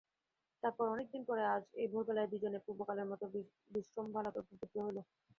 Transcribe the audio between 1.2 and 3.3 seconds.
পরে আজ এই ভোরবেলায় দুইজনে পূর্বকালের মতো